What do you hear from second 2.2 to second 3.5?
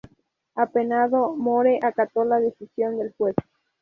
la decisión del juez.